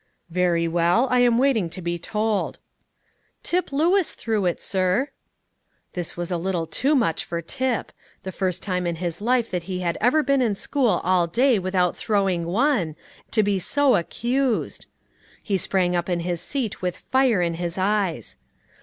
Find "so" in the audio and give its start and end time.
13.59-13.95